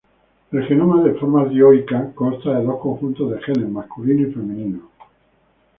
El 0.51 0.63
genoma 0.65 1.03
de 1.03 1.13
formas 1.19 1.51
dioicas 1.51 2.11
consta 2.15 2.57
de 2.57 2.65
dos 2.65 2.81
conjuntos 2.81 3.29
de 3.29 3.41
genes: 3.43 3.69
masculino 3.69 4.27
y 4.27 4.31
femenino. 4.33 4.79